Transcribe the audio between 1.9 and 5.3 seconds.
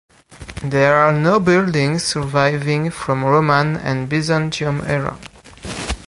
surviving from Roman and Byzntium era.